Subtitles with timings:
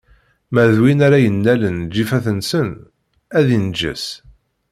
[0.53, 2.69] Ma d win ara yennalen lǧifat-nsen,
[3.37, 4.05] ad inǧes.